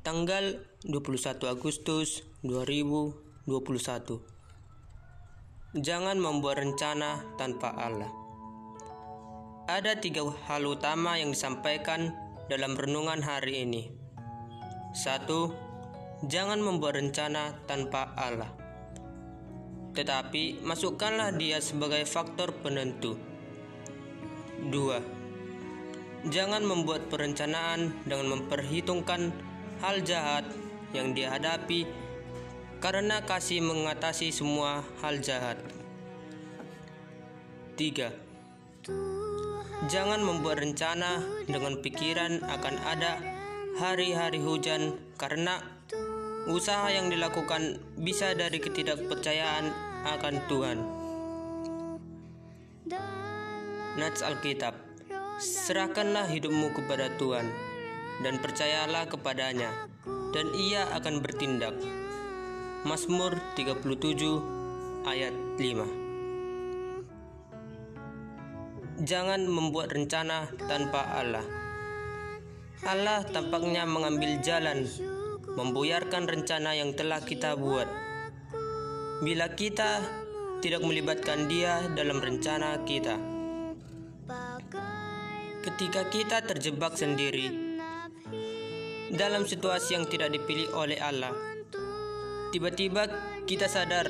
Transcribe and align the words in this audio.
tanggal 0.00 0.56
21 0.88 1.44
Agustus 1.44 2.24
2021. 2.40 3.44
Jangan 5.76 6.16
membuat 6.16 6.64
rencana 6.64 7.20
tanpa 7.36 7.76
Allah. 7.76 8.08
Ada 9.68 10.00
tiga 10.00 10.24
hal 10.48 10.64
utama 10.64 11.20
yang 11.20 11.36
disampaikan 11.36 12.16
dalam 12.48 12.80
renungan 12.80 13.20
hari 13.20 13.68
ini. 13.68 13.92
Satu, 14.96 15.52
jangan 16.24 16.64
membuat 16.64 16.96
rencana 16.96 17.60
tanpa 17.68 18.16
Allah. 18.16 18.48
Tetapi 19.92 20.64
masukkanlah 20.64 21.36
dia 21.36 21.60
sebagai 21.60 22.08
faktor 22.08 22.56
penentu. 22.64 23.20
Dua, 24.64 24.96
jangan 26.32 26.64
membuat 26.64 27.12
perencanaan 27.12 27.92
dengan 28.08 28.32
memperhitungkan 28.32 29.50
hal 29.80 30.04
jahat 30.04 30.44
yang 30.92 31.16
dihadapi 31.16 31.88
karena 32.80 33.20
kasih 33.24 33.60
mengatasi 33.64 34.32
semua 34.32 34.84
hal 35.04 35.20
jahat. 35.20 35.60
Tiga, 37.76 38.12
Jangan 39.88 40.20
membuat 40.20 40.60
rencana 40.60 41.24
dengan 41.48 41.80
pikiran 41.80 42.44
akan 42.44 42.74
ada 42.84 43.16
hari-hari 43.80 44.36
hujan 44.36 45.00
karena 45.16 45.56
usaha 46.44 46.92
yang 46.92 47.08
dilakukan 47.08 47.80
bisa 47.96 48.36
dari 48.36 48.60
ketidakpercayaan 48.60 49.72
akan 50.04 50.34
Tuhan. 50.52 50.78
Nats 53.96 54.20
Alkitab 54.20 54.76
Serahkanlah 55.40 56.28
hidupmu 56.28 56.76
kepada 56.76 57.08
Tuhan 57.16 57.48
dan 58.20 58.36
percayalah 58.40 59.08
kepadanya 59.08 59.88
dan 60.30 60.54
ia 60.54 60.86
akan 60.94 61.20
bertindak. 61.24 61.74
Mazmur 62.80 63.36
37 63.60 65.04
ayat 65.04 65.36
5 65.60 66.10
Jangan 69.00 69.48
membuat 69.48 69.96
rencana 69.96 70.44
tanpa 70.68 71.00
Allah. 71.16 71.44
Allah 72.84 73.24
tampaknya 73.28 73.84
mengambil 73.88 74.40
jalan, 74.44 74.84
membuyarkan 75.56 76.28
rencana 76.28 76.76
yang 76.76 76.92
telah 76.96 77.20
kita 77.24 77.56
buat. 77.56 77.88
Bila 79.24 79.48
kita 79.52 80.00
tidak 80.60 80.84
melibatkan 80.84 81.48
Dia 81.48 81.88
dalam 81.92 82.20
rencana 82.20 82.84
kita, 82.84 83.16
ketika 85.64 86.04
kita 86.08 86.40
terjebak 86.44 86.96
sendiri 86.96 87.69
dalam 89.10 89.46
situasi 89.46 89.98
yang 89.98 90.06
tidak 90.06 90.30
dipilih 90.30 90.70
oleh 90.74 90.98
Allah, 91.02 91.34
tiba-tiba 92.54 93.10
kita 93.46 93.66
sadar 93.66 94.06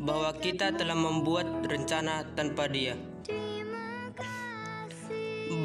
bahwa 0.00 0.32
kita 0.40 0.72
telah 0.72 0.96
membuat 0.96 1.68
rencana 1.68 2.24
tanpa 2.32 2.68
Dia 2.72 2.96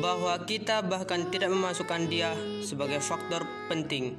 bahwa 0.06 0.38
kita 0.44 0.84
bahkan 0.86 1.32
tidak 1.34 1.50
memasukkan 1.50 2.06
dia 2.06 2.36
sebagai 2.62 3.00
faktor 3.00 3.48
penting, 3.72 4.14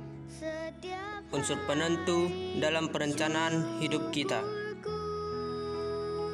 unsur 1.31 1.59
penentu 1.69 2.27
dalam 2.59 2.89
perencanaan 2.91 3.83
hidup 3.83 4.11
kita. 4.11 4.41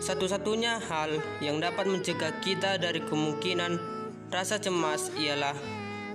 Satu-satunya 0.03 0.83
hal 0.83 1.21
yang 1.45 1.63
dapat 1.63 1.87
mencegah 1.87 2.43
kita 2.43 2.75
dari 2.81 3.05
kemungkinan 3.05 3.79
rasa 4.33 4.59
cemas 4.59 5.13
ialah 5.15 5.55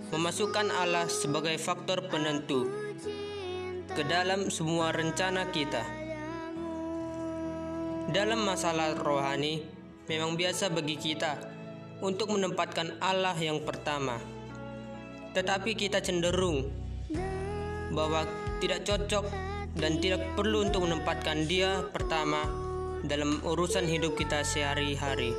memasukkan 0.07 0.71
Allah 0.71 1.11
sebagai 1.11 1.59
faktor 1.59 2.07
penentu 2.07 2.71
ke 3.91 4.07
dalam 4.07 4.47
semua 4.47 4.95
rencana 4.95 5.51
kita. 5.51 5.83
Dalam 8.07 8.47
masalah 8.47 8.95
rohani, 8.95 9.67
memang 10.07 10.39
biasa 10.39 10.71
bagi 10.71 10.95
kita 10.95 11.35
untuk 11.99 12.31
menempatkan 12.31 12.95
Allah 13.03 13.35
yang 13.35 13.59
pertama. 13.67 14.15
Tetapi 15.35 15.75
kita 15.75 15.99
cenderung 15.99 16.71
bahwa 17.91 18.23
tidak 18.63 18.87
cocok 18.87 19.27
dan 19.75 19.99
tidak 19.99 20.23
perlu 20.39 20.65
untuk 20.65 20.87
menempatkan 20.87 21.45
Dia 21.45 21.83
pertama 21.91 22.47
dalam 23.03 23.43
urusan 23.43 23.83
hidup 23.83 24.15
kita 24.15 24.41
sehari-hari. 24.41 25.35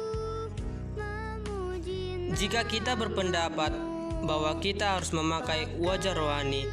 Jika 2.36 2.68
kita 2.68 2.94
berpendapat 2.94 3.97
bahwa 4.24 4.58
kita 4.58 4.98
harus 4.98 5.14
memakai 5.14 5.70
wajah 5.78 6.14
rohani 6.14 6.66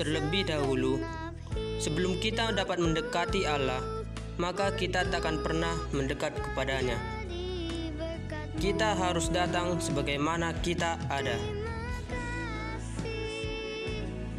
terlebih 0.00 0.48
dahulu 0.48 0.96
sebelum 1.76 2.16
kita 2.24 2.56
dapat 2.56 2.80
mendekati 2.80 3.44
Allah, 3.44 3.84
maka 4.40 4.72
kita 4.72 5.04
tak 5.04 5.20
akan 5.20 5.44
pernah 5.44 5.76
mendekat 5.92 6.32
kepadanya. 6.32 6.96
Kita 8.56 8.96
harus 8.96 9.28
datang 9.28 9.76
sebagaimana 9.76 10.56
kita 10.64 10.96
ada. 11.12 11.36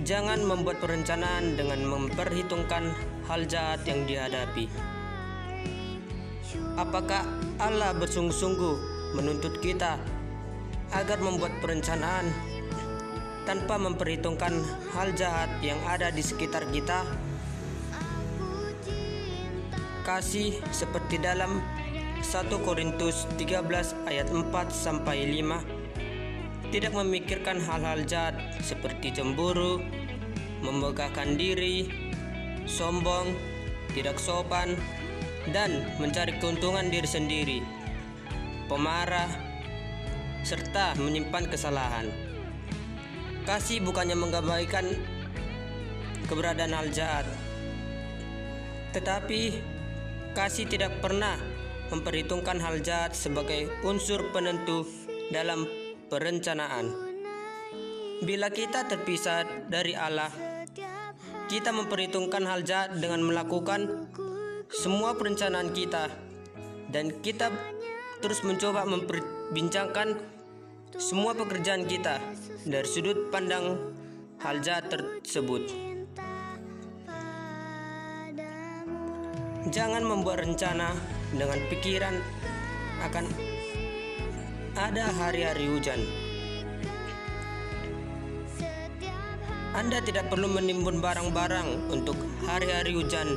Jangan 0.01 0.41
membuat 0.41 0.81
perencanaan 0.81 1.53
dengan 1.53 1.85
memperhitungkan 1.85 2.90
hal 3.30 3.46
jahat 3.46 3.85
yang 3.85 4.09
dihadapi. 4.09 4.66
Apakah 6.74 7.22
Allah 7.62 7.94
bersungguh-sungguh 7.94 8.75
menuntut 9.13 9.62
kita 9.62 10.01
agar 10.91 11.19
membuat 11.24 11.56
perencanaan 11.63 12.28
tanpa 13.44 13.75
memperhitungkan 13.79 14.62
hal 14.94 15.12
jahat 15.18 15.50
yang 15.66 15.79
ada 15.88 16.12
di 16.12 16.24
sekitar 16.24 16.68
kita? 16.69 17.03
Kasih 20.01 20.57
seperti 20.74 21.22
dalam 21.22 21.62
1 22.22 22.66
Korintus 22.66 23.25
13 23.38 24.07
ayat 24.09 24.28
4 24.30 24.50
sampai 24.69 25.25
5 25.41 25.81
tidak 26.72 26.96
memikirkan 26.96 27.59
hal-hal 27.59 28.00
jahat 28.07 28.40
seperti 28.63 29.12
cemburu, 29.12 29.84
memegahkan 30.63 31.35
diri, 31.35 31.91
sombong, 32.63 33.35
tidak 33.91 34.16
sopan, 34.16 34.80
dan 35.51 35.84
mencari 36.00 36.40
keuntungan 36.40 36.88
diri 36.88 37.09
sendiri, 37.09 37.59
pemarah, 38.72 39.28
serta 40.41 40.97
menyimpan 40.97 41.46
kesalahan. 41.50 42.07
Kasih 43.46 43.81
bukannya 43.81 44.18
mengabaikan 44.18 44.85
keberadaan 46.29 46.74
hal 46.78 46.88
jahat, 46.94 47.25
tetapi 48.94 49.62
kasih 50.38 50.69
tidak 50.69 51.01
pernah 51.01 51.35
memperhitungkan 51.91 52.62
hal 52.62 52.80
jahat 52.80 53.18
sebagai 53.18 53.68
unsur 53.84 54.31
penentu 54.31 54.88
dalam 55.34 55.68
perencanaan. 56.07 56.94
Bila 58.22 58.53
kita 58.53 58.85
terpisah 58.85 59.66
dari 59.66 59.97
Allah, 59.97 60.30
kita 61.50 61.74
memperhitungkan 61.74 62.46
hal 62.47 62.62
jahat 62.63 62.96
dengan 62.96 63.25
melakukan 63.25 64.07
semua 64.72 65.18
perencanaan 65.19 65.74
kita 65.75 66.07
dan 66.94 67.12
kita 67.19 67.51
terus 68.21 68.45
mencoba 68.45 68.85
memperbincangkan 68.85 70.15
semua 71.01 71.33
pekerjaan 71.33 71.89
kita 71.89 72.21
dari 72.63 72.85
sudut 72.85 73.33
pandang 73.33 73.81
hal 74.39 74.61
jahat 74.61 74.93
tersebut. 74.93 75.65
Jangan 79.73 80.01
membuat 80.05 80.45
rencana 80.45 80.93
dengan 81.33 81.59
pikiran 81.69 82.15
akan 83.01 83.25
ada 84.77 85.05
hari-hari 85.17 85.69
hujan. 85.69 86.01
Anda 89.71 90.03
tidak 90.03 90.27
perlu 90.27 90.51
menimbun 90.51 91.00
barang-barang 91.00 91.89
untuk 91.89 92.19
hari-hari 92.44 92.91
hujan 92.91 93.31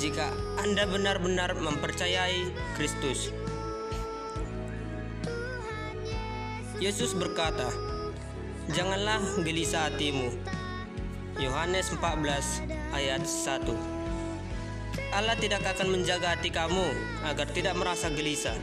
jika 0.00 0.32
Anda 0.58 0.88
benar-benar 0.88 1.52
mempercayai 1.60 2.48
Kristus. 2.74 3.30
Yesus 6.76 7.16
berkata, 7.16 7.72
"Janganlah 8.68 9.40
gelisah 9.40 9.88
hatimu." 9.88 10.28
Yohanes 11.40 11.88
14 11.88 12.60
ayat 12.92 13.24
1 13.24 13.72
Allah 15.08 15.32
tidak 15.40 15.64
akan 15.64 15.96
menjaga 15.96 16.36
hati 16.36 16.52
kamu 16.52 16.84
agar 17.24 17.48
tidak 17.48 17.80
merasa 17.80 18.12
gelisah. 18.12 18.56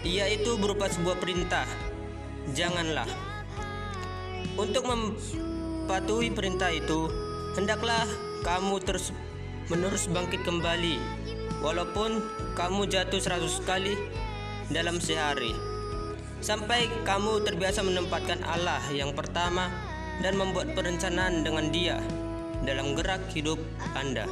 Ia 0.00 0.32
itu 0.32 0.56
berupa 0.56 0.88
sebuah 0.88 1.20
perintah. 1.20 1.68
Janganlah. 2.56 3.08
Untuk 4.56 4.88
mematuhi 4.88 6.32
perintah 6.32 6.72
itu, 6.72 7.12
hendaklah 7.52 8.08
kamu 8.48 8.80
terus 8.80 9.12
menerus 9.68 10.08
bangkit 10.08 10.40
kembali 10.40 10.96
walaupun 11.60 12.24
kamu 12.56 12.88
jatuh 12.88 13.20
seratus 13.20 13.60
kali 13.60 13.92
dalam 14.72 14.96
sehari 15.02 15.75
sampai 16.40 16.88
kamu 17.04 17.44
terbiasa 17.44 17.80
menempatkan 17.84 18.42
Allah 18.44 18.82
yang 18.92 19.12
pertama 19.16 19.68
dan 20.20 20.36
membuat 20.36 20.72
perencanaan 20.72 21.44
dengan 21.44 21.68
Dia 21.72 21.98
dalam 22.64 22.96
gerak 22.96 23.20
hidup 23.32 23.60
Anda. 23.92 24.24